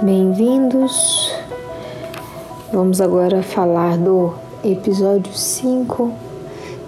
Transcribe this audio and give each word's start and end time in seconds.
Bem-vindos. 0.00 1.32
Vamos 2.72 3.00
agora 3.00 3.42
falar 3.42 3.98
do 3.98 4.32
episódio 4.62 5.34
5 5.34 6.12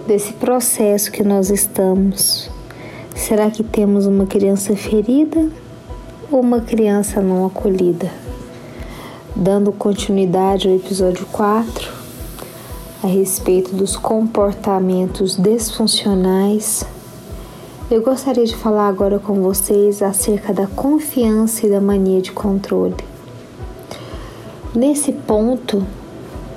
desse 0.07 0.31
processo 0.31 1.11
que 1.11 1.21
nós 1.21 1.49
estamos. 1.49 2.49
Será 3.13 3.51
que 3.51 3.63
temos 3.63 4.05
uma 4.05 4.25
criança 4.25 4.77
ferida 4.77 5.49
ou 6.31 6.39
uma 6.39 6.61
criança 6.61 7.21
não 7.21 7.45
acolhida? 7.45 8.09
Dando 9.35 9.73
continuidade 9.73 10.69
ao 10.69 10.75
episódio 10.75 11.25
4 11.33 11.91
a 13.03 13.07
respeito 13.07 13.75
dos 13.75 13.97
comportamentos 13.97 15.35
disfuncionais 15.35 16.85
eu 17.93 18.01
gostaria 18.01 18.45
de 18.45 18.55
falar 18.55 18.87
agora 18.87 19.19
com 19.19 19.41
vocês 19.41 20.01
acerca 20.01 20.53
da 20.53 20.65
confiança 20.65 21.67
e 21.67 21.69
da 21.69 21.81
mania 21.81 22.21
de 22.21 22.31
controle. 22.31 22.95
Nesse 24.73 25.11
ponto, 25.11 25.85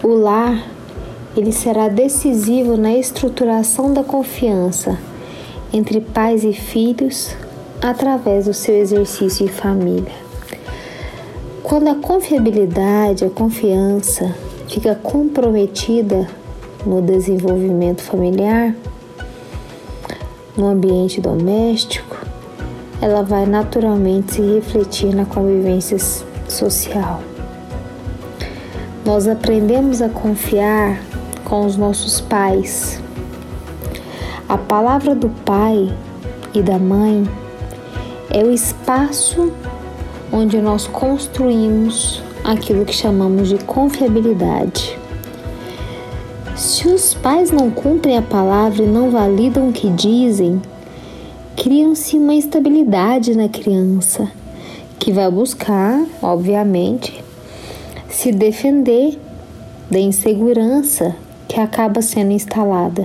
o 0.01 0.15
lar 0.15 0.65
ele 1.37 1.51
será 1.51 1.89
decisivo 1.89 2.77
na 2.77 2.95
estruturação 2.95 3.93
da 3.93 4.05
confiança 4.05 4.97
entre 5.73 6.01
pais 6.01 6.45
e 6.45 6.53
filhos 6.53 7.35
através 7.83 8.45
do 8.45 8.55
seu 8.55 8.77
exercício 8.77 9.45
em 9.45 9.49
família. 9.49 10.15
Quando 11.65 11.89
a 11.89 11.97
confiabilidade, 11.97 13.25
a 13.25 13.31
confiança 13.31 14.33
fica 14.69 14.95
comprometida 14.95 16.29
no 16.87 17.03
desenvolvimento 17.03 18.03
familiar, 18.03 18.73
no 20.57 20.69
ambiente 20.69 21.21
doméstico, 21.21 22.17
ela 23.01 23.23
vai 23.23 23.47
naturalmente 23.47 24.35
se 24.35 24.41
refletir 24.41 25.15
na 25.15 25.25
convivência 25.25 25.99
social. 26.49 27.21
Nós 29.05 29.29
aprendemos 29.29 30.01
a 30.01 30.09
confiar 30.09 31.01
com 31.45 31.67
os 31.67 31.77
nossos 31.77 32.21
pais. 32.21 33.01
A 34.49 34.57
palavra 34.57 35.15
do 35.15 35.29
pai 35.29 35.93
e 36.55 36.63
da 36.63 36.79
mãe 36.79 37.29
é 38.31 38.43
o 38.43 38.51
espaço 38.51 39.53
onde 40.33 40.61
nós 40.61 40.87
construímos 40.87 42.23
aquilo 42.43 42.85
que 42.85 42.95
chamamos 42.95 43.49
de 43.49 43.59
confiabilidade. 43.65 44.99
Se 46.57 46.87
os 46.87 47.15
pais 47.15 47.51
não 47.51 47.69
cumprem 47.69 48.17
a 48.17 48.23
palavra 48.23 48.85
e 48.85 48.87
não 48.87 49.11
validam 49.11 49.69
o 49.69 49.73
que 49.73 49.91
dizem, 49.91 50.63
criam-se 51.57 52.17
uma 52.17 52.33
instabilidade 52.33 53.37
na 53.37 53.49
criança, 53.49 54.31
que 54.97 55.11
vai 55.11 55.29
buscar, 55.29 56.07
obviamente, 56.23 57.23
se 58.09 58.31
defender 58.31 59.19
da 59.91 59.99
insegurança 59.99 61.17
que 61.49 61.59
acaba 61.59 62.01
sendo 62.01 62.31
instalada 62.31 63.05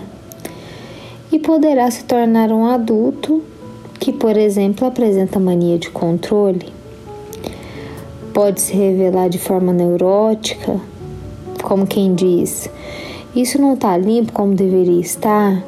e 1.32 1.40
poderá 1.40 1.90
se 1.90 2.04
tornar 2.04 2.52
um 2.52 2.66
adulto 2.66 3.44
que, 4.00 4.14
por 4.14 4.38
exemplo, 4.38 4.88
apresenta 4.88 5.40
mania 5.40 5.80
de 5.80 5.90
controle. 5.90 6.72
Pode 8.32 8.62
se 8.62 8.74
revelar 8.74 9.28
de 9.28 9.40
forma 9.40 9.74
neurótica, 9.74 10.80
como 11.64 11.88
quem 11.88 12.14
diz: 12.14 12.70
isso 13.36 13.62
não 13.62 13.76
está 13.76 13.96
limpo 13.96 14.34
como 14.34 14.56
deveria 14.56 15.00
estar? 15.00 15.64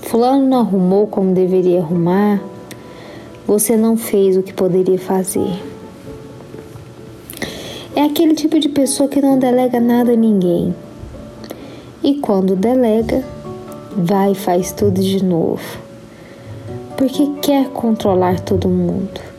Fulano 0.00 0.48
não 0.48 0.58
arrumou 0.58 1.06
como 1.06 1.32
deveria 1.32 1.80
arrumar? 1.80 2.42
Você 3.46 3.76
não 3.76 3.96
fez 3.96 4.36
o 4.36 4.42
que 4.42 4.52
poderia 4.52 4.98
fazer. 4.98 5.62
É 7.94 8.02
aquele 8.02 8.34
tipo 8.34 8.58
de 8.58 8.68
pessoa 8.68 9.08
que 9.08 9.20
não 9.20 9.38
delega 9.38 9.78
nada 9.78 10.12
a 10.12 10.16
ninguém. 10.16 10.74
E 12.02 12.16
quando 12.16 12.56
delega, 12.56 13.24
vai 13.96 14.32
e 14.32 14.34
faz 14.34 14.72
tudo 14.72 15.00
de 15.00 15.24
novo. 15.24 15.78
Porque 16.96 17.30
quer 17.40 17.68
controlar 17.68 18.40
todo 18.40 18.68
mundo 18.68 19.31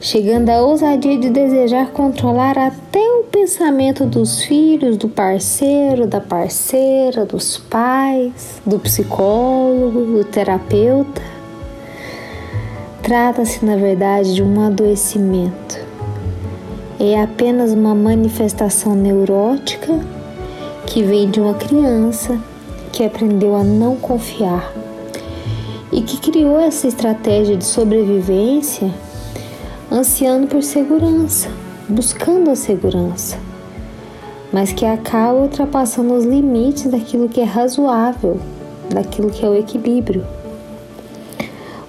chegando 0.00 0.48
à 0.50 0.62
ousadia 0.62 1.18
de 1.18 1.28
desejar 1.28 1.90
controlar 1.90 2.56
até 2.56 3.00
o 3.00 3.24
pensamento 3.24 4.04
dos 4.04 4.42
filhos, 4.42 4.96
do 4.96 5.08
parceiro, 5.08 6.06
da 6.06 6.20
parceira, 6.20 7.24
dos 7.24 7.58
pais, 7.58 8.60
do 8.64 8.78
psicólogo, 8.78 10.18
do 10.18 10.24
terapeuta. 10.24 11.22
Trata-se, 13.02 13.64
na 13.64 13.76
verdade, 13.76 14.34
de 14.34 14.42
um 14.42 14.64
adoecimento. 14.64 15.78
É 17.00 17.20
apenas 17.20 17.72
uma 17.72 17.94
manifestação 17.94 18.94
neurótica 18.94 19.98
que 20.86 21.02
vem 21.02 21.30
de 21.30 21.40
uma 21.40 21.54
criança 21.54 22.38
que 22.92 23.04
aprendeu 23.04 23.54
a 23.56 23.64
não 23.64 23.96
confiar 23.96 24.72
e 25.92 26.02
que 26.02 26.18
criou 26.18 26.58
essa 26.58 26.86
estratégia 26.86 27.56
de 27.56 27.64
sobrevivência 27.64 28.90
ansiando 29.90 30.46
por 30.46 30.62
segurança, 30.62 31.48
buscando 31.88 32.50
a 32.50 32.56
segurança, 32.56 33.38
mas 34.52 34.72
que 34.72 34.84
acaba 34.84 35.40
ultrapassando 35.40 36.12
os 36.14 36.24
limites 36.24 36.90
daquilo 36.90 37.28
que 37.28 37.40
é 37.40 37.44
razoável, 37.44 38.38
daquilo 38.90 39.30
que 39.30 39.44
é 39.44 39.48
o 39.48 39.54
equilíbrio. 39.54 40.26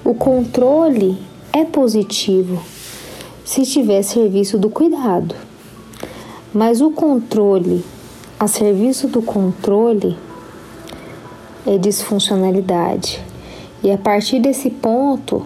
O 0.03 0.13
controle 0.13 1.17
é 1.51 1.65
positivo 1.65 2.61
se 3.43 3.63
estiver 3.63 3.99
a 3.99 4.03
serviço 4.03 4.57
do 4.57 4.69
cuidado, 4.69 5.35
mas 6.53 6.81
o 6.81 6.91
controle 6.91 7.83
a 8.39 8.47
serviço 8.47 9.09
do 9.09 9.21
controle 9.21 10.17
é 11.67 11.77
disfuncionalidade. 11.77 13.21
E 13.83 13.91
a 13.91 13.97
partir 13.97 14.39
desse 14.39 14.69
ponto, 14.69 15.45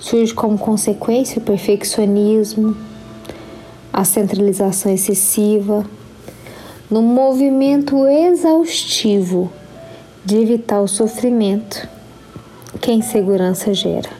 Surge 0.00 0.34
como 0.34 0.58
consequência 0.58 1.38
o 1.38 1.44
perfeccionismo, 1.44 2.74
a 3.92 4.02
centralização 4.02 4.90
excessiva, 4.90 5.84
no 6.90 7.02
movimento 7.02 8.06
exaustivo 8.06 9.52
de 10.24 10.36
evitar 10.36 10.80
o 10.80 10.88
sofrimento 10.88 11.86
que 12.80 12.90
a 12.90 12.94
insegurança 12.94 13.74
gera. 13.74 14.10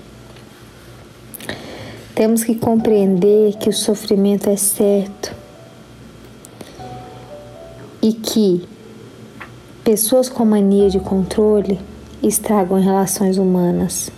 Temos 2.14 2.44
que 2.44 2.54
compreender 2.54 3.56
que 3.56 3.70
o 3.70 3.72
sofrimento 3.72 4.50
é 4.50 4.56
certo 4.56 5.34
e 8.02 8.12
que 8.12 8.68
pessoas 9.82 10.28
com 10.28 10.44
mania 10.44 10.90
de 10.90 11.00
controle 11.00 11.80
estragam 12.22 12.78
relações 12.78 13.38
humanas. 13.38 14.10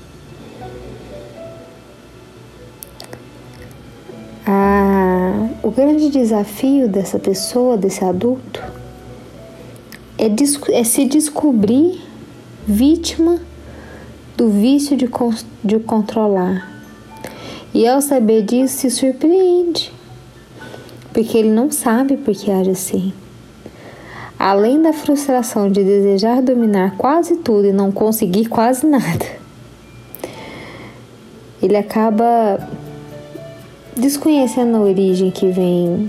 Grande 5.72 6.10
desafio 6.10 6.88
dessa 6.88 7.18
pessoa, 7.18 7.76
desse 7.76 8.04
adulto, 8.04 8.62
é, 10.18 10.26
é 10.78 10.84
se 10.84 11.04
descobrir 11.06 12.00
vítima 12.66 13.40
do 14.36 14.48
vício 14.48 14.96
de, 14.96 15.08
de 15.64 15.78
controlar. 15.80 16.70
E 17.74 17.88
ao 17.88 18.00
saber 18.00 18.42
disso, 18.42 18.78
se 18.78 18.90
surpreende, 18.90 19.92
porque 21.12 21.36
ele 21.38 21.50
não 21.50 21.70
sabe 21.70 22.16
por 22.16 22.34
que 22.34 22.50
age 22.50 22.70
assim. 22.70 23.12
Além 24.38 24.82
da 24.82 24.92
frustração 24.92 25.70
de 25.70 25.82
desejar 25.82 26.42
dominar 26.42 26.96
quase 26.96 27.36
tudo 27.36 27.66
e 27.66 27.72
não 27.72 27.90
conseguir 27.90 28.46
quase 28.46 28.86
nada, 28.86 29.26
ele 31.62 31.76
acaba 31.76 32.58
desconhecendo 33.96 34.76
a 34.76 34.80
origem 34.80 35.30
que 35.30 35.48
vem 35.50 36.08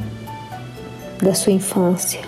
da 1.21 1.33
sua 1.33 1.51
infância, 1.51 2.21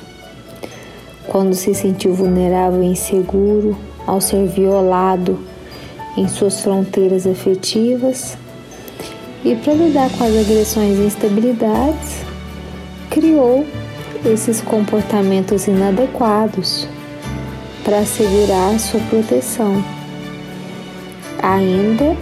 quando 1.28 1.54
se 1.54 1.74
sentiu 1.74 2.14
vulnerável 2.14 2.84
e 2.84 2.88
inseguro 2.88 3.78
ao 4.06 4.22
ser 4.22 4.48
violado 4.48 5.40
em 6.18 6.28
suas 6.28 6.62
fronteiras 6.62 7.26
afetivas 7.26 8.38
e 9.44 9.56
para 9.56 9.74
lidar 9.74 10.10
com 10.12 10.24
as 10.24 10.36
agressões 10.36 10.98
e 10.98 11.04
instabilidades, 11.04 12.26
criou 13.10 13.66
esses 14.26 14.60
comportamentos 14.62 15.68
inadequados 15.68 16.88
para 17.84 18.00
assegurar 18.00 18.80
sua 18.80 19.00
proteção. 19.02 19.84
Ainda 21.42 22.18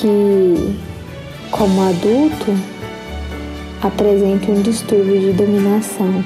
que, 0.00 0.76
como 1.50 1.82
adulto, 1.82 2.52
apresente 3.82 4.50
um 4.50 4.62
distúrbio 4.62 5.20
de 5.20 5.32
dominação. 5.32 6.24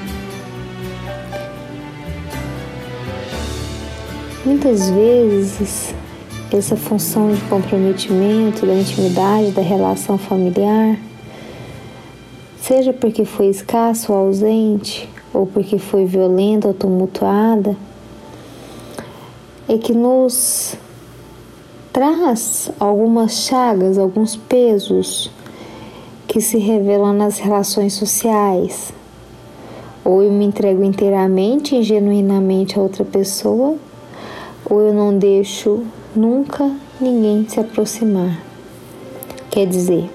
Muitas 4.45 4.91
vezes, 4.91 5.95
essa 6.51 6.75
função 6.75 7.33
de 7.33 7.41
comprometimento 7.41 8.65
da 8.65 8.75
intimidade 8.75 9.51
da 9.51 9.61
relação 9.61 10.19
familiar 10.19 10.99
seja 12.61 12.93
porque 12.93 13.25
foi 13.25 13.47
escasso 13.47 14.13
ou 14.13 14.19
ausente, 14.19 15.09
ou 15.33 15.47
porque 15.47 15.79
foi 15.79 16.05
violenta 16.05 16.67
ou 16.67 16.73
tumultuada, 16.73 17.75
é 19.67 19.77
que 19.77 19.93
nos 19.93 20.77
traz 21.93 22.71
algumas 22.79 23.45
chagas, 23.45 23.99
alguns 23.99 24.35
pesos 24.35 25.31
que 26.27 26.41
se 26.41 26.57
revelam 26.57 27.13
nas 27.13 27.37
relações 27.37 27.93
sociais. 27.93 28.91
Ou 30.03 30.23
eu 30.23 30.31
me 30.31 30.43
entrego 30.43 30.83
inteiramente 30.83 31.75
e 31.75 31.83
genuinamente 31.83 32.79
a 32.79 32.81
outra 32.81 33.05
pessoa, 33.05 33.75
ou 34.67 34.81
eu 34.81 34.91
não 34.91 35.15
deixo 35.15 35.83
nunca 36.15 36.69
ninguém 36.99 37.47
se 37.47 37.59
aproximar. 37.59 38.41
Quer 39.51 39.67
dizer, 39.67 40.09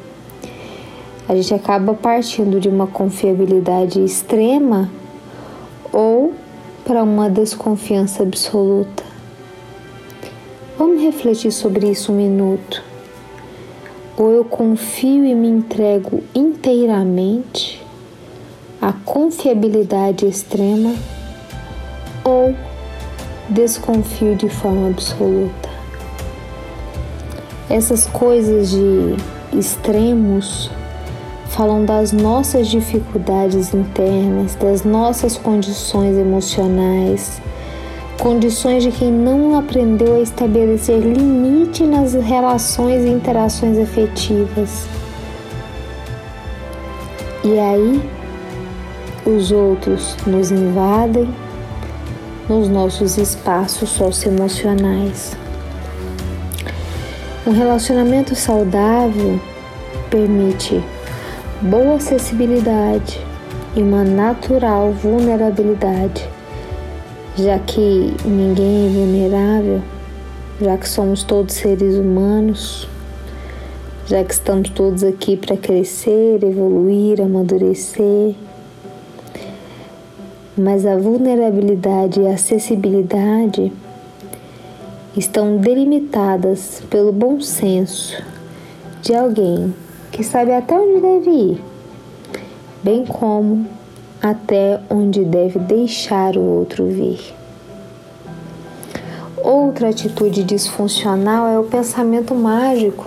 a 1.29 1.35
gente 1.37 1.55
acaba 1.55 1.95
partindo 1.95 2.59
de 2.59 2.69
uma 2.69 2.89
confiabilidade 2.89 4.05
extrema 4.05 4.91
ou 5.93 6.35
para 6.85 7.05
uma 7.05 7.31
desconfiança 7.31 8.25
absoluta. 8.25 9.08
Vamos 10.79 11.03
refletir 11.03 11.51
sobre 11.51 11.91
isso 11.91 12.13
um 12.13 12.15
minuto. 12.15 12.85
Ou 14.17 14.31
eu 14.31 14.45
confio 14.45 15.25
e 15.25 15.35
me 15.35 15.49
entrego 15.49 16.23
inteiramente 16.33 17.85
à 18.81 18.93
confiabilidade 18.93 20.25
extrema, 20.25 20.95
ou 22.23 22.55
desconfio 23.49 24.37
de 24.37 24.49
forma 24.49 24.91
absoluta. 24.91 25.69
Essas 27.69 28.07
coisas 28.07 28.71
de 28.71 29.17
extremos 29.59 30.71
falam 31.47 31.85
das 31.85 32.13
nossas 32.13 32.69
dificuldades 32.69 33.75
internas, 33.75 34.55
das 34.55 34.85
nossas 34.85 35.37
condições 35.37 36.17
emocionais, 36.17 37.43
condições 38.19 38.83
de 38.83 38.91
quem 38.91 39.11
não 39.11 39.59
aprendeu 39.59 40.17
a 40.17 40.21
estabelecer 40.21 40.99
limite 40.99 41.85
nas 41.85 42.15
relações 42.15 43.05
e 43.05 43.09
interações 43.09 43.79
afetivas. 43.79 44.87
E 47.45 47.59
aí, 47.59 48.03
os 49.25 49.53
outros 49.53 50.17
nos 50.27 50.51
invadem 50.51 51.29
nos 52.49 52.69
nossos 52.69 53.17
espaços 53.17 53.89
socioemocionais. 53.91 55.37
Um 57.47 57.53
relacionamento 57.53 58.35
saudável 58.35 59.41
permite 60.11 60.83
boa 61.63 61.97
acessibilidade 61.97 63.21
e 63.77 63.83
uma 63.83 64.03
natural 64.03 64.93
vulnerabilidade, 64.93 66.29
já 67.39 67.57
que 67.61 68.15
ninguém 68.25 68.87
é 68.87 68.91
vulnerável, 68.91 69.83
já 70.61 70.77
que 70.77 70.89
somos 70.89 71.23
todos 71.23 71.55
seres 71.55 71.95
humanos, 71.95 72.89
já 74.07 74.25
que 74.25 74.35
estamos 74.35 74.71
todos 74.71 75.05
aqui 75.05 75.37
para 75.37 75.57
crescer, 75.57 76.43
evoluir, 76.43 77.21
amadurecer. 77.21 78.35
Mas 80.57 80.85
a 80.85 80.97
vulnerabilidade 80.97 82.21
e 82.21 82.27
a 82.27 82.35
acessibilidade 82.35 83.73
estão 85.17 85.59
delimitadas 85.59 86.83
pelo 86.91 87.13
bom 87.13 87.41
senso 87.41 88.21
de 89.01 89.15
alguém 89.15 89.73
que 90.11 90.25
sabe 90.25 90.53
até 90.53 90.75
onde 90.75 91.01
deve 91.01 91.31
ir, 91.31 91.63
bem 92.83 93.07
como 93.07 93.78
até 94.23 94.81
onde 94.91 95.25
deve 95.25 95.59
deixar 95.59 96.37
o 96.37 96.41
outro 96.41 96.87
vir. 96.87 97.35
Outra 99.37 99.91
atitude 99.91 100.43
disfuncional 100.43 101.47
é 101.47 101.59
o 101.59 101.65
pensamento 101.65 102.35
mágico. 102.35 103.07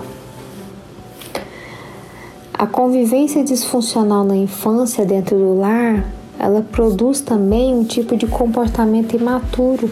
A 2.54 2.66
convivência 2.66 3.44
disfuncional 3.44 4.24
na 4.24 4.36
infância 4.36 5.06
dentro 5.06 5.38
do 5.38 5.60
lar, 5.60 6.06
ela 6.40 6.62
produz 6.62 7.20
também 7.22 7.74
um 7.74 7.84
tipo 7.84 8.16
de 8.16 8.28
comportamento 8.28 9.16
imaturo, 9.16 9.90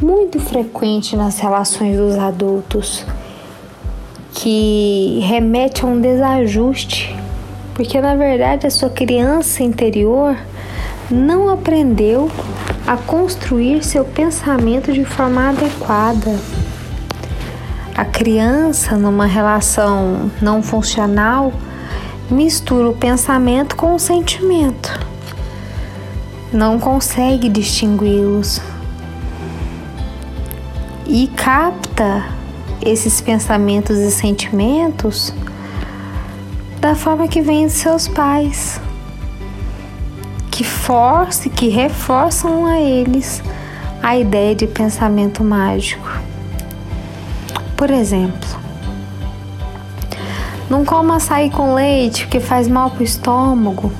muito 0.00 0.38
frequente 0.38 1.16
nas 1.16 1.38
relações 1.38 1.96
dos 1.96 2.16
adultos 2.16 3.04
que 4.34 5.20
remete 5.22 5.84
a 5.84 5.88
um 5.88 6.00
desajuste, 6.00 7.16
porque 7.74 8.00
na 8.00 8.14
verdade 8.14 8.66
a 8.66 8.70
sua 8.70 8.88
criança 8.88 9.62
interior 9.62 10.36
não 11.10 11.50
aprendeu 11.50 12.30
a 12.86 12.96
construir 12.96 13.84
seu 13.84 14.04
pensamento 14.04 14.92
de 14.92 15.04
forma 15.04 15.50
adequada. 15.50 16.38
A 17.94 18.04
criança, 18.04 18.96
numa 18.96 19.26
relação 19.26 20.30
não 20.40 20.62
funcional, 20.62 21.52
mistura 22.30 22.88
o 22.88 22.96
pensamento 22.96 23.76
com 23.76 23.94
o 23.94 23.98
sentimento. 23.98 25.00
Não 26.52 26.78
consegue 26.78 27.48
distingui-los 27.48 28.60
e 31.06 31.28
capta 31.28 32.24
esses 32.84 33.20
pensamentos 33.20 33.98
e 33.98 34.10
sentimentos 34.10 35.32
da 36.84 36.94
forma 36.94 37.26
que 37.26 37.40
vem 37.40 37.64
de 37.64 37.72
seus 37.72 38.06
pais, 38.06 38.78
que 40.50 40.62
force, 40.62 41.48
que 41.48 41.68
reforçam 41.68 42.66
a 42.66 42.78
eles 42.78 43.42
a 44.02 44.18
ideia 44.18 44.54
de 44.54 44.66
pensamento 44.66 45.42
mágico. 45.42 46.06
Por 47.74 47.90
exemplo, 47.90 48.50
não 50.68 50.84
coma 50.84 51.16
açaí 51.16 51.48
com 51.48 51.72
leite 51.72 52.24
porque 52.24 52.38
faz 52.38 52.68
mal 52.68 52.90
para 52.90 53.00
o 53.00 53.04
estômago. 53.04 53.90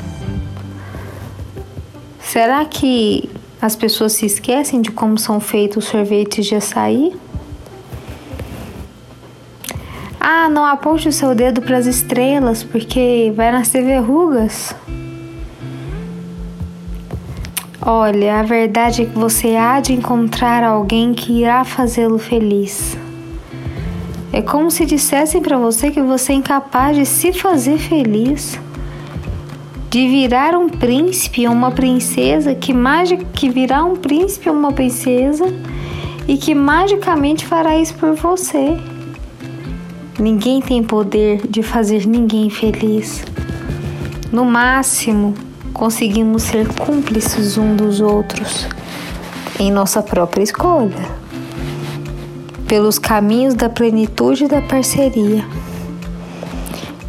Será 2.20 2.66
que 2.66 3.31
as 3.62 3.74
pessoas 3.74 4.12
se 4.12 4.26
esquecem 4.26 4.82
de 4.82 4.91
como 4.91 5.17
são 5.17 5.41
feitos 5.41 5.86
os 5.86 5.91
sorvetes 5.91 6.44
de 6.44 6.55
açaí? 6.55 7.17
Ah, 10.26 10.48
não 10.48 10.64
aponte 10.64 11.06
o 11.06 11.12
seu 11.12 11.34
dedo 11.34 11.60
para 11.60 11.76
as 11.76 11.84
estrelas 11.84 12.64
porque 12.64 13.31
vai 13.36 13.52
nascer 13.52 13.84
verrugas. 13.84 14.74
Olha, 17.82 18.40
a 18.40 18.43
verdade 18.43 19.02
é 19.02 19.04
que 19.04 19.19
você 19.19 19.54
há 19.54 19.81
de 19.81 19.93
encontrar 19.93 20.64
alguém 20.64 21.12
que 21.12 21.43
irá 21.43 21.62
fazê-lo 21.62 22.19
feliz. 22.19 22.96
É 24.32 24.40
como 24.40 24.70
se 24.70 24.86
dissessem 24.86 25.43
para 25.43 25.58
você 25.58 25.90
que 25.90 26.00
você 26.00 26.32
é 26.32 26.36
incapaz 26.36 26.96
de 26.96 27.04
se 27.04 27.31
fazer 27.31 27.76
feliz, 27.76 28.58
de 29.90 30.08
virar 30.08 30.56
um 30.56 30.70
príncipe 30.70 31.46
ou 31.46 31.52
uma 31.52 31.70
princesa 31.70 32.54
que 32.54 32.72
mágica 32.72 33.26
que 33.34 33.50
virá 33.50 33.84
um 33.84 33.94
príncipe 33.94 34.48
ou 34.48 34.56
uma 34.56 34.72
princesa 34.72 35.44
e 36.26 36.38
que 36.38 36.54
magicamente 36.54 37.44
fará 37.44 37.76
isso 37.76 37.93
por 37.96 38.14
você. 38.14 38.94
Ninguém 40.18 40.60
tem 40.60 40.82
poder 40.82 41.44
de 41.48 41.60
fazer 41.62 42.06
ninguém 42.06 42.48
feliz. 42.48 43.24
No 44.30 44.44
máximo, 44.44 45.34
conseguimos 45.72 46.44
ser 46.44 46.68
cúmplices 46.68 47.58
um 47.58 47.74
dos 47.74 48.00
outros 48.00 48.68
em 49.58 49.72
nossa 49.72 50.00
própria 50.00 50.42
escolha, 50.42 51.08
pelos 52.68 52.98
caminhos 52.98 53.54
da 53.54 53.68
plenitude 53.68 54.44
e 54.44 54.48
da 54.48 54.62
parceria. 54.62 55.44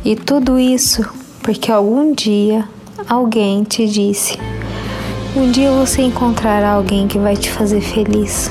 E 0.03 0.15
tudo 0.15 0.57
isso 0.57 1.07
porque 1.43 1.71
algum 1.71 2.11
dia 2.11 2.67
alguém 3.07 3.63
te 3.63 3.87
disse: 3.87 4.39
um 5.35 5.51
dia 5.51 5.69
você 5.71 6.01
encontrará 6.01 6.71
alguém 6.71 7.07
que 7.07 7.19
vai 7.19 7.37
te 7.37 7.51
fazer 7.51 7.81
feliz 7.81 8.49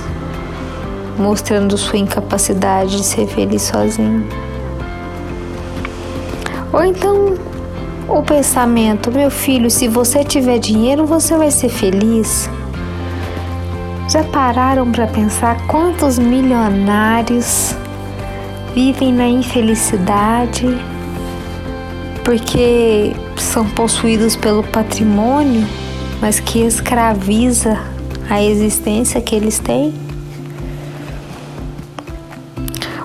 mostrando 1.19 1.77
sua 1.77 1.99
incapacidade 1.99 2.97
de 2.97 3.05
ser 3.05 3.27
feliz 3.27 3.63
sozinho. 3.63 4.27
Ou 6.73 6.85
então 6.85 7.35
o 8.09 8.23
pensamento: 8.23 9.11
meu 9.11 9.31
filho, 9.31 9.71
se 9.71 9.89
você 9.89 10.25
tiver 10.25 10.59
dinheiro, 10.59 11.07
você 11.07 11.37
vai 11.37 11.51
ser 11.51 11.69
feliz. 11.69 12.51
Já 14.09 14.23
pararam 14.25 14.91
para 14.93 15.07
pensar 15.07 15.67
quantos 15.67 16.19
milionários 16.19 17.75
vivem 18.75 19.13
na 19.13 19.27
infelicidade 19.27 20.67
porque 22.25 23.13
são 23.37 23.69
possuídos 23.69 24.35
pelo 24.35 24.63
patrimônio, 24.63 25.67
mas 26.21 26.41
que 26.41 26.61
escraviza 26.61 27.79
a 28.29 28.43
existência 28.43 29.21
que 29.21 29.35
eles 29.37 29.59
têm? 29.59 30.04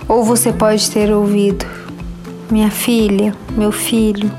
Ou 0.10 0.24
você 0.24 0.52
pode 0.52 0.90
ter 0.90 1.14
ouvido: 1.14 1.68
Minha 2.50 2.72
filha, 2.72 3.36
meu 3.56 3.72
filho, 3.72 4.32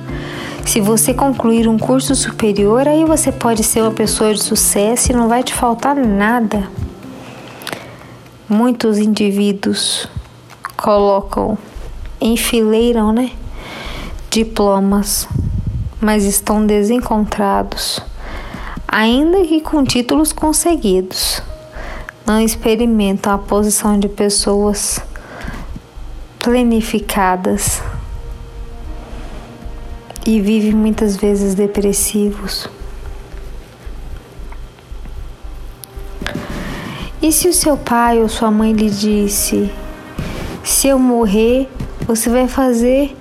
Se 0.66 0.80
você 0.80 1.14
concluir 1.14 1.68
um 1.68 1.78
curso 1.78 2.14
superior, 2.14 2.86
aí 2.86 3.04
você 3.04 3.32
pode 3.32 3.62
ser 3.62 3.80
uma 3.82 3.92
pessoa 3.92 4.34
de 4.34 4.42
sucesso 4.42 5.10
e 5.10 5.14
não 5.14 5.28
vai 5.28 5.42
te 5.42 5.54
faltar 5.54 5.96
nada. 5.96 6.68
Muitos 8.48 8.98
indivíduos 8.98 10.08
colocam, 10.76 11.56
enfileiram, 12.20 13.12
né? 13.12 13.30
Diplomas, 14.28 15.28
mas 16.00 16.24
estão 16.24 16.66
desencontrados, 16.66 18.00
ainda 18.86 19.42
que 19.44 19.60
com 19.60 19.84
títulos 19.84 20.32
conseguidos. 20.32 21.42
Não 22.26 22.40
experimentam 22.40 23.32
a 23.32 23.38
posição 23.38 23.98
de 23.98 24.08
pessoas 24.08 25.00
planificadas 26.40 27.82
e 30.26 30.40
vivem 30.40 30.72
muitas 30.72 31.16
vezes 31.16 31.54
depressivos. 31.54 32.68
E 37.22 37.30
se 37.30 37.48
o 37.48 37.52
seu 37.52 37.76
pai 37.76 38.20
ou 38.20 38.28
sua 38.28 38.50
mãe 38.50 38.72
lhe 38.72 38.88
disse: 38.88 39.70
se 40.64 40.88
eu 40.88 40.98
morrer, 40.98 41.68
você 42.06 42.30
vai 42.30 42.48
fazer, 42.48 43.14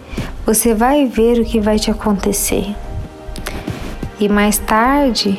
você 0.46 0.74
vai 0.74 1.06
ver 1.06 1.42
o 1.42 1.46
que 1.46 1.60
vai 1.60 1.78
te 1.78 1.92
acontecer. 1.92 2.74
E 4.18 4.30
mais 4.30 4.58
tarde, 4.58 5.38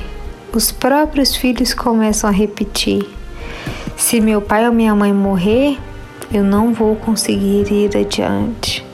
os 0.53 0.71
próprios 0.71 1.35
filhos 1.35 1.73
começam 1.73 2.29
a 2.29 2.33
repetir: 2.33 3.09
se 3.97 4.21
meu 4.21 4.43
pai 4.43 4.67
ou 4.67 4.73
minha 4.73 4.95
mãe 4.95 5.13
morrer, 5.15 5.79
eu 6.33 6.45
não 6.45 6.73
vou 6.73 6.95
conseguir 6.97 7.71
ir 7.73 7.97
adiante. 7.97 8.85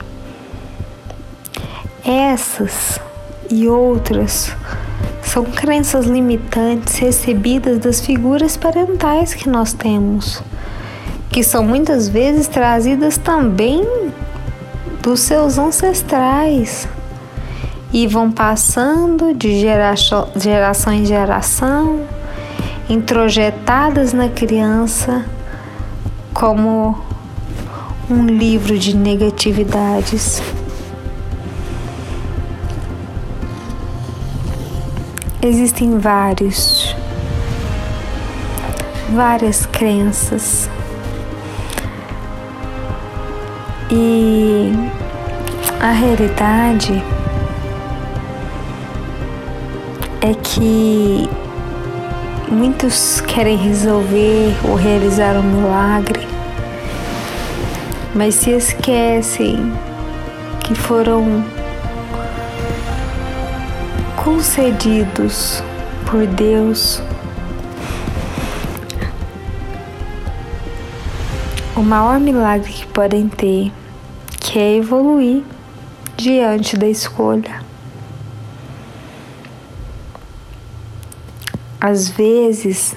Essas 2.03 2.99
e 3.49 3.67
outras 3.67 4.55
são 5.21 5.43
crenças 5.43 6.05
limitantes 6.05 6.97
recebidas 6.97 7.79
das 7.79 8.01
figuras 8.01 8.57
parentais 8.57 9.33
que 9.33 9.49
nós 9.49 9.73
temos, 9.73 10.41
que 11.29 11.43
são 11.43 11.63
muitas 11.63 12.07
vezes 12.07 12.47
trazidas 12.47 13.17
também 13.17 13.85
dos 15.01 15.19
seus 15.19 15.57
ancestrais 15.57 16.87
e 17.93 18.07
vão 18.07 18.31
passando 18.31 19.33
de 19.33 19.59
geração, 19.59 20.29
geração 20.35 20.93
em 20.93 21.05
geração, 21.05 22.01
introjetadas 22.89 24.13
na 24.13 24.29
criança 24.29 25.25
como 26.33 27.06
um 28.09 28.25
livro 28.25 28.79
de 28.79 28.95
negatividades. 28.95 30.41
Existem 35.41 35.99
vários, 35.99 36.95
várias 39.13 39.65
crenças. 39.65 40.69
E 43.91 44.71
a 45.81 45.91
realidade 45.91 47.03
é 50.21 50.33
que 50.33 51.29
muitos 52.49 53.21
querem 53.21 53.57
resolver 53.57 54.55
ou 54.63 54.75
realizar 54.75 55.35
um 55.35 55.43
milagre 55.43 56.36
mas 58.15 58.35
se 58.35 58.51
esquecem 58.51 59.71
que 60.63 60.75
foram 60.75 61.43
concedidos 64.23 65.63
por 66.09 66.25
Deus 66.27 67.01
o 71.77 71.81
maior 71.81 72.19
milagre 72.19 72.73
que 72.73 72.87
podem 72.87 73.29
ter, 73.29 73.71
que 74.39 74.57
é 74.57 74.77
evoluir 74.77 75.43
diante 76.17 76.75
da 76.75 76.87
escolha. 76.87 77.61
Às 81.79 82.09
vezes, 82.09 82.95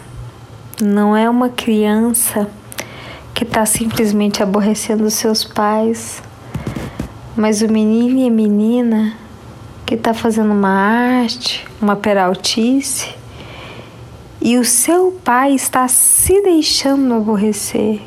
não 0.81 1.15
é 1.15 1.29
uma 1.29 1.51
criança 1.51 2.49
que 3.35 3.45
está 3.45 3.65
simplesmente 3.65 4.43
aborrecendo 4.43 5.11
seus 5.11 5.45
pais, 5.45 6.23
mas 7.37 7.63
o 7.63 7.69
menino 7.69 8.19
e 8.19 8.27
a 8.27 8.31
menina 8.31 9.17
que 9.87 9.95
está 9.95 10.15
fazendo 10.15 10.53
uma 10.53 10.69
arte, 10.69 11.67
uma 11.81 11.97
peraltice, 11.97 13.15
e 14.41 14.57
o 14.57 14.65
seu 14.65 15.13
pai 15.25 15.55
está 15.55 15.87
se 15.89 16.41
deixando 16.43 17.15
aborrecer. 17.15 18.01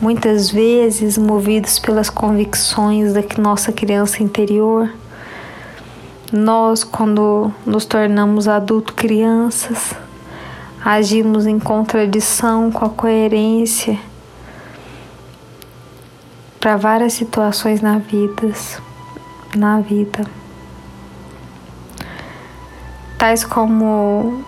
Muitas 0.00 0.50
vezes, 0.50 1.16
movidos 1.16 1.78
pelas 1.78 2.10
convicções 2.10 3.14
da 3.14 3.22
nossa 3.38 3.72
criança 3.72 4.22
interior, 4.22 4.92
nós, 6.30 6.84
quando 6.84 7.52
nos 7.64 7.84
tornamos 7.84 8.46
adultos 8.46 8.94
crianças, 8.94 9.94
agimos 10.84 11.46
em 11.46 11.58
contradição 11.58 12.70
com 12.70 12.84
a 12.84 12.90
coerência 12.90 13.98
para 16.60 16.76
várias 16.76 17.14
situações 17.14 17.80
na 17.80 17.98
vida, 17.98 18.52
na 19.56 19.80
vida. 19.80 20.26
Tais 23.18 23.44
como 23.44 24.44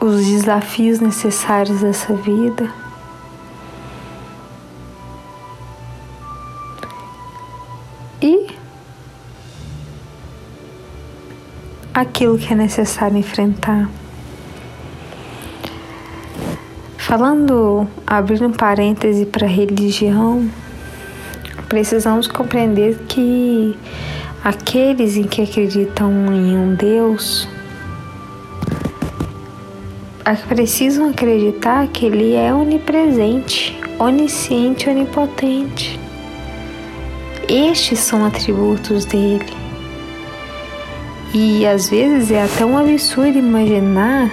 os 0.00 0.24
desafios 0.26 1.00
necessários 1.00 1.80
dessa 1.80 2.14
vida. 2.14 2.83
Aquilo 11.94 12.36
que 12.36 12.52
é 12.52 12.56
necessário 12.56 13.16
enfrentar. 13.16 13.88
Falando, 16.98 17.86
abrindo 18.04 18.48
um 18.48 18.52
parêntese 18.52 19.24
para 19.24 19.46
religião, 19.46 20.50
precisamos 21.68 22.26
compreender 22.26 22.98
que 23.06 23.78
aqueles 24.42 25.16
em 25.16 25.22
que 25.22 25.42
acreditam 25.42 26.10
em 26.34 26.58
um 26.58 26.74
Deus 26.74 27.46
precisam 30.48 31.10
acreditar 31.10 31.86
que 31.88 32.06
Ele 32.06 32.34
é 32.34 32.52
onipresente, 32.52 33.78
onisciente, 33.98 34.88
onipotente. 34.88 36.00
Estes 37.48 38.00
são 38.00 38.24
atributos 38.24 39.04
dele. 39.04 39.63
E 41.36 41.66
às 41.66 41.88
vezes 41.88 42.30
é 42.30 42.44
até 42.44 42.64
um 42.64 42.78
absurdo 42.78 43.36
imaginar 43.36 44.30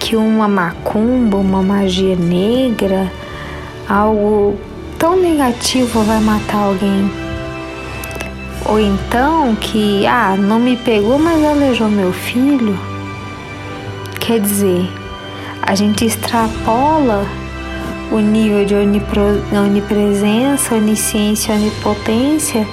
que 0.00 0.16
uma 0.16 0.48
macumba, 0.48 1.36
uma 1.36 1.62
magia 1.62 2.16
negra, 2.16 3.12
algo 3.88 4.58
tão 4.98 5.14
negativo 5.16 6.02
vai 6.02 6.18
matar 6.18 6.64
alguém. 6.64 7.08
Ou 8.66 8.80
então 8.80 9.54
que, 9.54 10.04
ah, 10.04 10.34
não 10.36 10.58
me 10.58 10.76
pegou, 10.76 11.16
mas 11.16 11.40
aleijou 11.44 11.88
meu 11.88 12.12
filho. 12.12 12.76
Quer 14.18 14.40
dizer, 14.40 14.90
a 15.62 15.76
gente 15.76 16.04
extrapola 16.04 17.24
o 18.10 18.18
nível 18.18 18.64
de 18.64 18.74
onipresença, 19.54 20.74
onisciência, 20.74 21.54
onipotência 21.54 22.66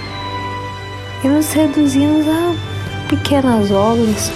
e 1.24 1.28
nos 1.28 1.54
reduzimos 1.54 2.28
a 2.28 2.71
pequenas 3.12 3.70
obras. 3.72 4.32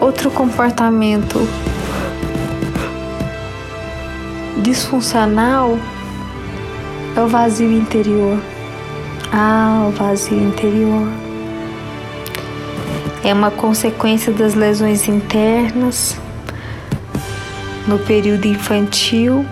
Outro 0.00 0.30
comportamento 0.30 1.40
disfuncional 4.62 5.76
é 7.16 7.20
o 7.20 7.26
vazio 7.26 7.72
interior. 7.72 8.38
Ah, 9.32 9.88
o 9.88 9.90
vazio 9.90 10.40
interior. 10.40 11.08
É 13.24 13.34
uma 13.34 13.50
consequência 13.50 14.32
das 14.32 14.54
lesões 14.54 15.08
internas 15.08 16.16
no 17.88 17.98
período 17.98 18.46
infantil 18.46 19.44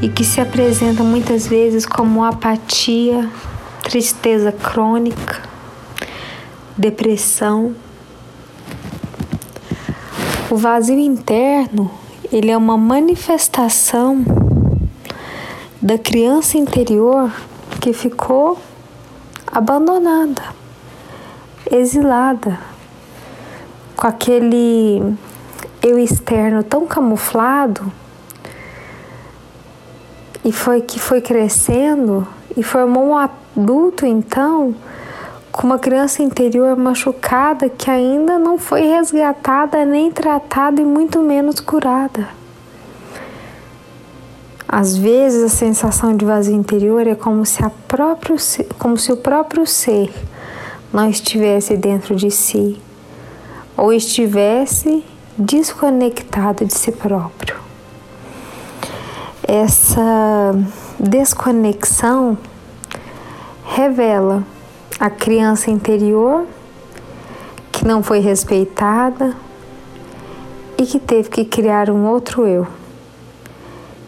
e 0.00 0.08
que 0.08 0.24
se 0.24 0.40
apresenta 0.40 1.02
muitas 1.02 1.48
vezes 1.48 1.84
como 1.84 2.24
apatia, 2.24 3.28
tristeza 3.86 4.50
crônica, 4.50 5.42
depressão. 6.76 7.72
O 10.50 10.56
vazio 10.56 10.98
interno, 10.98 11.88
ele 12.32 12.50
é 12.50 12.56
uma 12.56 12.76
manifestação 12.76 14.24
da 15.80 15.96
criança 15.96 16.58
interior 16.58 17.32
que 17.80 17.92
ficou 17.92 18.58
abandonada, 19.46 20.42
exilada, 21.70 22.58
com 23.96 24.08
aquele 24.08 25.14
eu 25.80 25.96
externo 25.96 26.64
tão 26.64 26.86
camuflado 26.86 27.92
e 30.44 30.50
foi 30.50 30.80
que 30.80 30.98
foi 30.98 31.20
crescendo 31.20 32.26
e 32.56 32.64
formou 32.64 33.10
um 33.10 33.16
adulto 33.56 34.04
então 34.04 34.74
com 35.50 35.66
uma 35.66 35.78
criança 35.78 36.22
interior 36.22 36.76
machucada 36.76 37.70
que 37.70 37.90
ainda 37.90 38.38
não 38.38 38.58
foi 38.58 38.82
resgatada 38.82 39.84
nem 39.86 40.10
tratada 40.10 40.82
e 40.82 40.84
muito 40.84 41.20
menos 41.20 41.60
curada. 41.60 42.28
Às 44.68 44.96
vezes 44.96 45.44
a 45.44 45.48
sensação 45.48 46.14
de 46.14 46.24
vazio 46.24 46.54
interior 46.54 47.06
é 47.06 47.14
como 47.14 47.46
se, 47.46 47.64
a 47.64 47.70
próprio, 47.70 48.36
como 48.78 48.98
se 48.98 49.10
o 49.12 49.16
próprio 49.16 49.66
ser 49.66 50.12
não 50.92 51.08
estivesse 51.08 51.76
dentro 51.76 52.14
de 52.14 52.30
si 52.30 52.78
ou 53.76 53.92
estivesse 53.92 55.04
desconectado 55.38 56.64
de 56.64 56.74
si 56.74 56.92
próprio. 56.92 57.56
Essa 59.46 60.52
desconexão 60.98 62.36
revela 63.76 64.42
a 64.98 65.10
criança 65.10 65.70
interior 65.70 66.46
que 67.70 67.84
não 67.84 68.02
foi 68.02 68.20
respeitada 68.20 69.36
e 70.78 70.86
que 70.86 70.98
teve 70.98 71.28
que 71.28 71.44
criar 71.44 71.90
um 71.90 72.06
outro 72.06 72.46
eu 72.46 72.66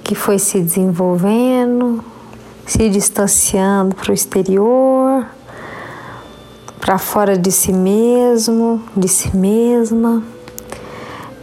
que 0.03 0.15
foi 0.15 0.39
se 0.39 0.59
desenvolvendo, 0.59 2.03
se 2.65 2.89
distanciando 2.89 3.95
para 3.95 4.11
o 4.11 4.15
exterior, 4.15 5.27
para 6.81 6.97
fora 6.97 7.37
de 7.37 7.53
si 7.53 7.71
mesmo, 7.71 8.83
de 8.97 9.07
si 9.07 9.37
mesma, 9.37 10.23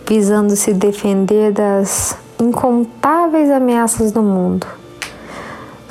visando 0.10 0.55
se 0.55 0.74
defender 0.74 1.51
das 1.51 2.17
incontáveis 2.41 3.51
ameaças 3.51 4.12
do 4.12 4.24
mundo, 4.24 4.65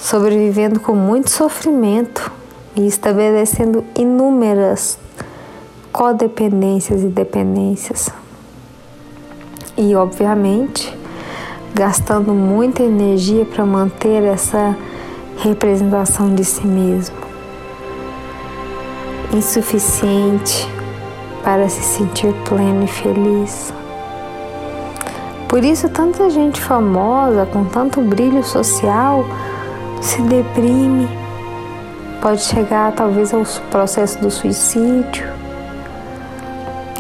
sobrevivendo 0.04 0.80
com 0.80 0.94
muito 0.94 1.30
sofrimento 1.30 2.30
e 2.76 2.86
estabelecendo 2.86 3.82
inúmeras 3.98 4.98
codependências 5.90 7.02
e 7.02 7.06
dependências. 7.06 8.10
E, 9.78 9.96
obviamente, 9.96 10.94
gastando 11.72 12.34
muita 12.34 12.82
energia 12.82 13.46
para 13.46 13.64
manter 13.64 14.22
essa 14.24 14.76
representação 15.38 16.34
de 16.34 16.44
si 16.44 16.66
mesmo. 16.66 17.16
Insuficiente 19.32 20.68
para 21.42 21.66
se 21.70 21.80
sentir 21.80 22.34
pleno 22.46 22.84
e 22.84 22.88
feliz. 22.88 23.72
Por 25.48 25.64
isso, 25.64 25.88
tanta 25.88 26.28
gente 26.28 26.60
famosa, 26.60 27.46
com 27.46 27.64
tanto 27.64 28.02
brilho 28.02 28.44
social, 28.44 29.24
se 30.04 30.20
deprime, 30.20 31.08
pode 32.20 32.42
chegar 32.42 32.92
talvez 32.92 33.32
ao 33.32 33.42
processo 33.70 34.18
do 34.20 34.30
suicídio. 34.30 35.26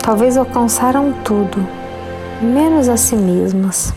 Talvez 0.02 0.38
alcançaram 0.38 1.12
tudo, 1.22 1.66
menos 2.40 2.88
a 2.88 2.96
si 2.96 3.14
mesmas. 3.14 3.92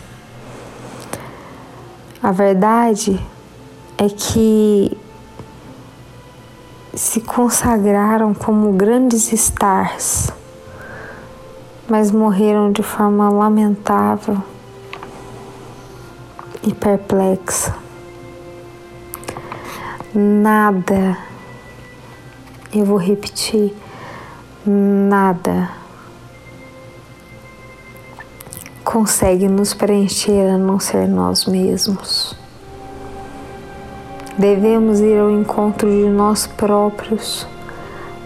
A 2.22 2.30
verdade 2.32 3.18
é 3.96 4.10
que 4.10 4.94
se 6.92 7.22
consagraram 7.22 8.34
como 8.34 8.72
grandes 8.72 9.32
stars, 9.32 10.30
mas 11.88 12.10
morreram 12.10 12.70
de 12.70 12.82
forma 12.82 13.30
lamentável 13.30 14.36
e 16.62 16.74
perplexa. 16.74 17.87
Nada, 20.14 21.18
eu 22.74 22.82
vou 22.82 22.96
repetir, 22.96 23.74
nada. 24.64 25.68
Consegue 28.82 29.48
nos 29.48 29.74
preencher 29.74 30.48
a 30.48 30.56
não 30.56 30.80
ser 30.80 31.06
nós 31.06 31.44
mesmos. 31.44 32.34
Devemos 34.38 35.00
ir 35.00 35.18
ao 35.18 35.30
encontro 35.30 35.90
de 35.90 36.08
nós 36.08 36.46
próprios 36.46 37.46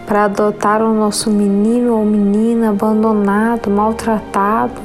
para 0.05 0.23
adotar 0.23 0.81
o 0.81 0.93
nosso 0.93 1.29
menino 1.29 1.97
ou 1.97 2.05
menina 2.05 2.69
abandonado, 2.69 3.69
maltratado, 3.69 4.81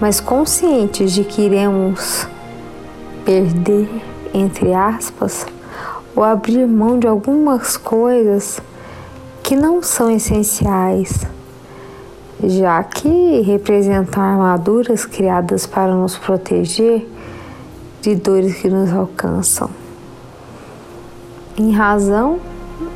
mas 0.00 0.18
conscientes 0.18 1.12
de 1.12 1.22
que 1.22 1.42
iremos 1.42 2.26
perder, 3.24 3.88
entre 4.34 4.74
aspas, 4.74 5.46
ou 6.14 6.22
abrir 6.22 6.66
mão 6.66 6.98
de 6.98 7.06
algumas 7.06 7.76
coisas 7.76 8.60
que 9.42 9.56
não 9.56 9.82
são 9.82 10.10
essenciais 10.10 11.26
já 12.42 12.82
que 12.82 13.40
representam 13.42 14.22
armaduras 14.22 15.04
criadas 15.04 15.66
para 15.66 15.94
nos 15.94 16.16
proteger 16.16 17.08
de 18.02 18.14
dores 18.14 18.56
que 18.56 18.68
nos 18.68 18.92
alcançam. 18.92 19.70
Em 21.56 21.72
razão 21.72 22.38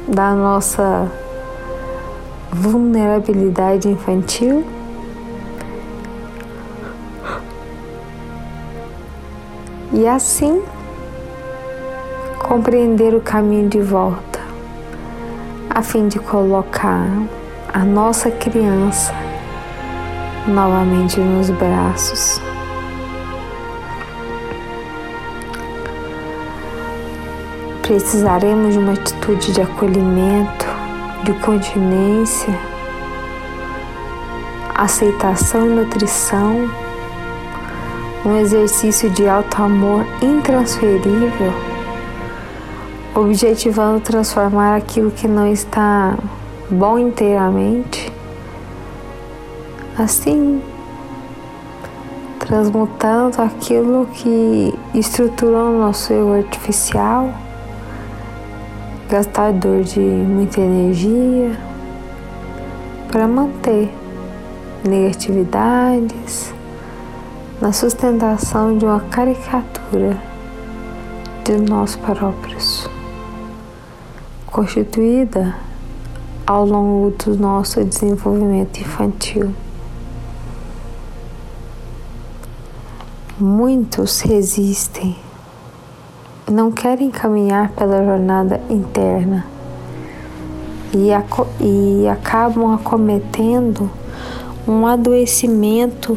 da 0.06 0.34
nossa 0.34 1.10
vulnerabilidade 2.52 3.88
infantil, 3.88 4.64
e 9.92 10.06
assim 10.06 10.62
compreender 12.48 13.14
o 13.14 13.20
caminho 13.20 13.68
de 13.68 13.78
volta, 13.78 14.40
a 15.68 15.82
fim 15.82 16.08
de 16.08 16.18
colocar 16.18 17.06
a 17.74 17.80
nossa 17.80 18.30
criança 18.30 19.12
novamente 20.46 21.20
nos 21.20 21.50
braços. 21.50 22.40
Precisaremos 27.82 28.72
de 28.72 28.78
uma 28.78 28.94
atitude 28.94 29.52
de 29.52 29.60
acolhimento, 29.60 30.66
de 31.24 31.34
continência, 31.44 32.58
aceitação 34.74 35.66
e 35.66 35.74
nutrição, 35.74 36.70
um 38.24 38.38
exercício 38.38 39.10
de 39.10 39.28
alto 39.28 39.62
amor 39.62 40.06
intransferível, 40.22 41.52
objetivando 43.20 44.00
transformar 44.00 44.76
aquilo 44.76 45.10
que 45.10 45.26
não 45.26 45.50
está 45.50 46.16
bom 46.70 46.98
inteiramente 46.98 48.12
assim 49.96 50.62
transmutando 52.48 53.42
aquilo 53.42 54.06
que 54.06 54.72
estruturou 54.94 55.74
o 55.74 55.78
nosso 55.80 56.14
eu 56.14 56.32
artificial, 56.32 57.30
gastador 59.06 59.82
de 59.82 60.00
muita 60.00 60.58
energia, 60.58 61.52
para 63.12 63.28
manter 63.28 63.92
negatividades 64.82 66.54
na 67.60 67.70
sustentação 67.70 68.78
de 68.78 68.86
uma 68.86 69.00
caricatura 69.00 70.16
de 71.44 71.58
nós 71.58 71.96
próprios, 71.96 72.88
constituída 74.58 75.54
ao 76.44 76.66
longo 76.66 77.10
do 77.10 77.36
nosso 77.36 77.84
desenvolvimento 77.84 78.80
infantil. 78.80 79.54
Muitos 83.38 84.20
resistem, 84.20 85.14
não 86.50 86.72
querem 86.72 87.08
caminhar 87.08 87.68
pela 87.68 88.04
jornada 88.04 88.60
interna 88.68 89.46
e, 90.92 91.10
e 91.64 92.08
acabam 92.08 92.74
acometendo 92.74 93.88
um 94.66 94.88
adoecimento 94.88 96.16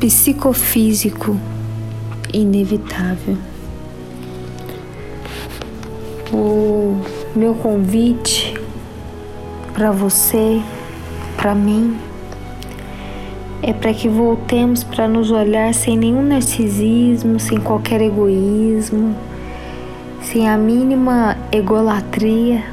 psicofísico 0.00 1.36
inevitável. 2.32 3.36
O 6.34 6.96
meu 7.36 7.54
convite 7.54 8.60
para 9.72 9.92
você, 9.92 10.60
para 11.36 11.54
mim, 11.54 11.96
é 13.62 13.72
para 13.72 13.94
que 13.94 14.08
voltemos 14.08 14.82
para 14.82 15.06
nos 15.06 15.30
olhar 15.30 15.72
sem 15.72 15.96
nenhum 15.96 16.22
narcisismo, 16.22 17.38
sem 17.38 17.60
qualquer 17.60 18.00
egoísmo, 18.00 19.14
sem 20.22 20.48
a 20.48 20.56
mínima 20.58 21.36
egolatria, 21.52 22.64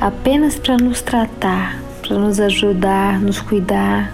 apenas 0.00 0.58
para 0.58 0.78
nos 0.78 1.02
tratar, 1.02 1.82
para 2.00 2.18
nos 2.18 2.40
ajudar, 2.40 3.20
nos 3.20 3.42
cuidar, 3.42 4.10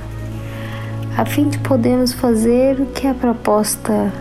a 1.16 1.24
fim 1.24 1.48
de 1.48 1.58
podermos 1.60 2.12
fazer 2.12 2.80
o 2.80 2.86
que 2.86 3.06
a 3.06 3.14
proposta 3.14 4.12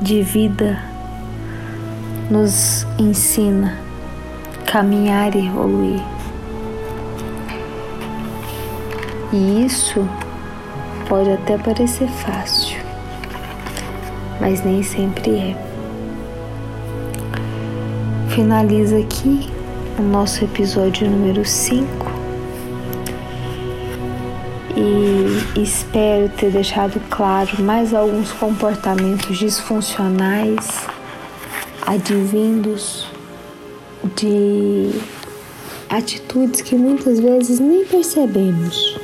de 0.00 0.22
vida 0.22 0.95
nos 2.30 2.86
ensina, 2.98 3.78
caminhar 4.66 5.34
e 5.34 5.46
evoluir. 5.46 6.02
E 9.32 9.64
isso 9.64 10.08
pode 11.08 11.30
até 11.30 11.56
parecer 11.58 12.08
fácil, 12.08 12.78
mas 14.40 14.64
nem 14.64 14.82
sempre 14.82 15.30
é. 15.30 15.56
Finaliza 18.30 18.98
aqui 18.98 19.48
o 19.98 20.02
nosso 20.02 20.44
episódio 20.44 21.08
número 21.08 21.44
5 21.44 21.86
e 24.76 25.60
espero 25.62 26.28
ter 26.28 26.50
deixado 26.50 27.00
claro 27.08 27.62
mais 27.62 27.94
alguns 27.94 28.30
comportamentos 28.32 29.38
disfuncionais 29.38 30.86
advindos 31.86 33.06
de 34.16 34.90
atitudes 35.88 36.60
que 36.60 36.74
muitas 36.74 37.20
vezes 37.20 37.60
nem 37.60 37.84
percebemos 37.84 38.98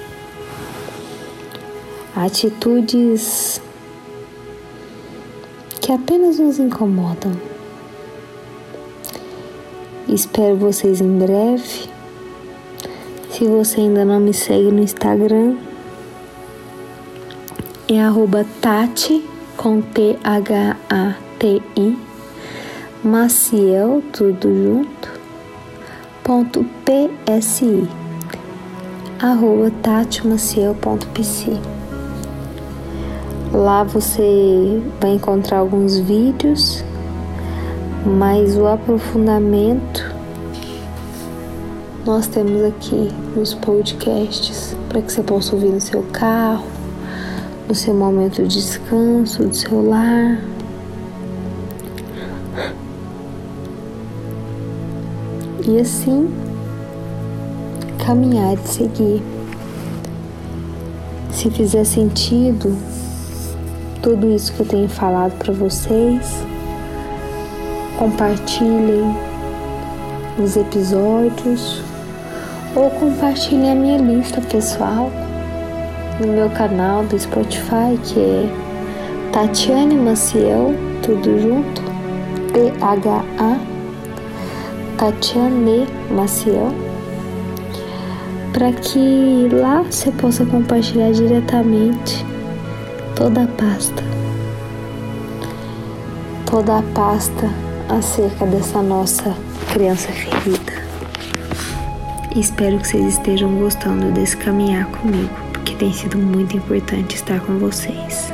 atitudes 2.14 3.60
que 5.80 5.92
apenas 5.92 6.38
nos 6.38 6.58
incomodam. 6.58 7.32
Espero 10.08 10.56
vocês 10.56 11.00
em 11.00 11.18
breve. 11.18 11.90
Se 13.30 13.46
você 13.46 13.80
ainda 13.80 14.04
não 14.04 14.20
me 14.20 14.34
segue 14.34 14.70
no 14.70 14.82
Instagram, 14.82 15.56
é 17.88 18.00
arroba 18.00 18.44
Tati 18.60 19.24
com 19.56 19.80
T-H-A-T-I 19.80 20.12
Maciel, 23.04 24.00
tudo 24.12 24.48
junto, 24.54 25.10
ponto 26.22 26.64
P-S-I 26.84 27.88
arroba 29.18 29.72
tatimaciel.pc 29.82 31.50
Lá 33.52 33.82
você 33.82 34.80
vai 35.00 35.14
encontrar 35.14 35.58
alguns 35.58 35.98
vídeos, 35.98 36.84
mas 38.06 38.56
o 38.56 38.68
aprofundamento 38.68 40.14
nós 42.06 42.28
temos 42.28 42.62
aqui 42.62 43.10
nos 43.34 43.52
podcasts 43.52 44.76
para 44.88 45.02
que 45.02 45.10
você 45.10 45.24
possa 45.24 45.56
ouvir 45.56 45.70
no 45.70 45.80
seu 45.80 46.04
carro, 46.12 46.66
no 47.68 47.74
seu 47.74 47.94
momento 47.94 48.42
de 48.42 48.48
descanso, 48.48 49.42
do 49.42 49.54
seu 49.54 49.88
lar. 49.88 50.51
E 55.66 55.78
assim 55.78 56.28
caminhar 58.04 58.54
e 58.54 58.68
seguir. 58.68 59.22
Se 61.30 61.50
fizer 61.50 61.84
sentido, 61.84 62.76
tudo 64.02 64.34
isso 64.34 64.52
que 64.52 64.60
eu 64.60 64.66
tenho 64.66 64.88
falado 64.88 65.32
para 65.38 65.52
vocês. 65.52 66.44
Compartilhem 67.98 69.16
os 70.42 70.56
episódios 70.56 71.82
ou 72.74 72.90
compartilhem 72.90 73.70
a 73.70 73.74
minha 73.74 73.98
lista 73.98 74.40
pessoal 74.40 75.10
no 76.20 76.32
meu 76.32 76.50
canal 76.50 77.04
do 77.04 77.18
Spotify 77.18 77.98
que 78.02 78.18
é 78.18 78.48
Tatiane 79.32 79.94
Maciel, 79.94 80.74
tudo 81.02 81.40
junto, 81.40 81.82
T-H-A, 82.52 83.71
Tatiane 84.96 85.86
Maciel, 86.10 86.72
para 88.52 88.72
que 88.72 89.48
lá 89.52 89.82
você 89.82 90.10
possa 90.12 90.44
compartilhar 90.46 91.12
diretamente 91.12 92.24
toda 93.16 93.44
a 93.44 93.46
pasta, 93.46 94.02
toda 96.44 96.78
a 96.78 96.82
pasta 96.94 97.50
acerca 97.88 98.46
dessa 98.46 98.82
nossa 98.82 99.34
criança 99.72 100.08
ferida. 100.08 100.72
Espero 102.34 102.78
que 102.78 102.88
vocês 102.88 103.14
estejam 103.14 103.54
gostando 103.56 104.10
desse 104.12 104.36
caminhar 104.36 104.86
comigo, 104.86 105.34
porque 105.52 105.74
tem 105.74 105.92
sido 105.92 106.16
muito 106.16 106.56
importante 106.56 107.16
estar 107.16 107.40
com 107.40 107.58
vocês. 107.58 108.31